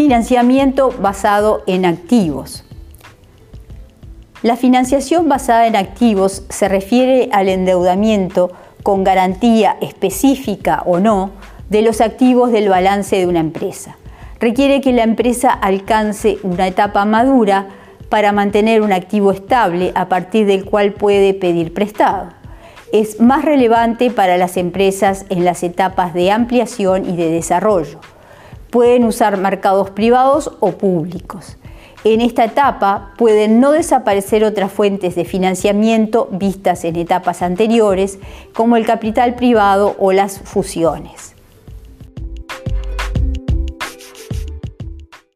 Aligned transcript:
Financiamiento 0.00 0.94
basado 0.98 1.62
en 1.66 1.84
activos. 1.84 2.64
La 4.40 4.56
financiación 4.56 5.28
basada 5.28 5.66
en 5.66 5.76
activos 5.76 6.42
se 6.48 6.70
refiere 6.70 7.28
al 7.32 7.50
endeudamiento 7.50 8.50
con 8.82 9.04
garantía 9.04 9.76
específica 9.82 10.82
o 10.86 11.00
no 11.00 11.32
de 11.68 11.82
los 11.82 12.00
activos 12.00 12.50
del 12.50 12.70
balance 12.70 13.14
de 13.14 13.26
una 13.26 13.40
empresa. 13.40 13.98
Requiere 14.38 14.80
que 14.80 14.94
la 14.94 15.02
empresa 15.02 15.50
alcance 15.50 16.38
una 16.44 16.66
etapa 16.66 17.04
madura 17.04 17.68
para 18.08 18.32
mantener 18.32 18.80
un 18.80 18.94
activo 18.94 19.32
estable 19.32 19.92
a 19.94 20.08
partir 20.08 20.46
del 20.46 20.64
cual 20.64 20.94
puede 20.94 21.34
pedir 21.34 21.74
prestado. 21.74 22.30
Es 22.90 23.20
más 23.20 23.44
relevante 23.44 24.10
para 24.10 24.38
las 24.38 24.56
empresas 24.56 25.26
en 25.28 25.44
las 25.44 25.62
etapas 25.62 26.14
de 26.14 26.30
ampliación 26.30 27.06
y 27.06 27.16
de 27.16 27.30
desarrollo. 27.30 28.00
Pueden 28.70 29.04
usar 29.04 29.36
mercados 29.36 29.90
privados 29.90 30.50
o 30.60 30.72
públicos. 30.72 31.56
En 32.02 32.22
esta 32.22 32.44
etapa 32.44 33.12
pueden 33.18 33.60
no 33.60 33.72
desaparecer 33.72 34.42
otras 34.44 34.72
fuentes 34.72 35.14
de 35.16 35.26
financiamiento 35.26 36.28
vistas 36.32 36.84
en 36.84 36.96
etapas 36.96 37.42
anteriores, 37.42 38.18
como 38.54 38.76
el 38.76 38.86
capital 38.86 39.34
privado 39.34 39.96
o 39.98 40.12
las 40.12 40.38
fusiones. 40.38 41.29